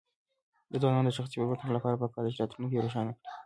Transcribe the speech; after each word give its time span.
د 0.71 0.73
ځوانانو 0.81 1.09
د 1.11 1.15
شخصي 1.17 1.35
پرمختګ 1.39 1.69
لپاره 1.73 1.99
پکار 2.01 2.23
ده 2.25 2.29
چې 2.33 2.39
راتلونکی 2.41 2.83
روښانه 2.83 3.11
کړي. 3.15 3.25